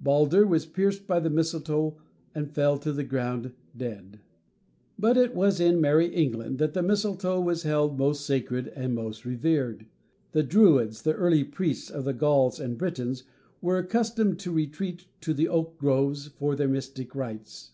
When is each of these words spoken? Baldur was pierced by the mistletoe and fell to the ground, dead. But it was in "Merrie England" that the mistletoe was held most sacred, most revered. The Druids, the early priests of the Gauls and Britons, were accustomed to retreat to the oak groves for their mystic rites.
Baldur 0.00 0.46
was 0.46 0.64
pierced 0.64 1.08
by 1.08 1.18
the 1.18 1.28
mistletoe 1.28 1.96
and 2.36 2.48
fell 2.54 2.78
to 2.78 2.92
the 2.92 3.02
ground, 3.02 3.52
dead. 3.76 4.20
But 4.96 5.16
it 5.16 5.34
was 5.34 5.58
in 5.58 5.80
"Merrie 5.80 6.14
England" 6.14 6.58
that 6.60 6.72
the 6.72 6.84
mistletoe 6.84 7.40
was 7.40 7.64
held 7.64 7.98
most 7.98 8.24
sacred, 8.24 8.72
most 8.90 9.24
revered. 9.24 9.86
The 10.30 10.44
Druids, 10.44 11.02
the 11.02 11.14
early 11.14 11.42
priests 11.42 11.90
of 11.90 12.04
the 12.04 12.14
Gauls 12.14 12.60
and 12.60 12.78
Britons, 12.78 13.24
were 13.60 13.78
accustomed 13.78 14.38
to 14.38 14.52
retreat 14.52 15.08
to 15.22 15.34
the 15.34 15.48
oak 15.48 15.76
groves 15.78 16.28
for 16.28 16.54
their 16.54 16.68
mystic 16.68 17.16
rites. 17.16 17.72